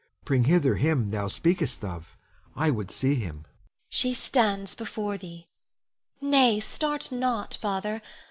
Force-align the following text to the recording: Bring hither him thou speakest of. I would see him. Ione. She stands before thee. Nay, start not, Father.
Bring 0.25 0.45
hither 0.45 0.77
him 0.77 1.11
thou 1.11 1.27
speakest 1.27 1.85
of. 1.85 2.17
I 2.55 2.71
would 2.71 2.89
see 2.89 3.13
him. 3.13 3.35
Ione. 3.35 3.45
She 3.89 4.13
stands 4.15 4.73
before 4.73 5.15
thee. 5.19 5.47
Nay, 6.19 6.59
start 6.59 7.11
not, 7.11 7.53
Father. 7.61 8.01